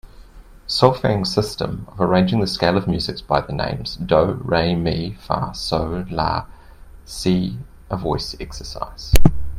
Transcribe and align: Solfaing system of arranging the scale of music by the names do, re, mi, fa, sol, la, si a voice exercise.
Solfaing 0.65 1.25
system 1.25 1.85
of 1.91 2.01
arranging 2.01 2.39
the 2.39 2.47
scale 2.47 2.75
of 2.75 2.87
music 2.87 3.17
by 3.27 3.39
the 3.39 3.53
names 3.53 3.97
do, 3.97 4.31
re, 4.43 4.73
mi, 4.73 5.11
fa, 5.13 5.53
sol, 5.53 6.05
la, 6.09 6.47
si 7.05 7.59
a 7.87 7.97
voice 7.97 8.35
exercise. 8.39 9.13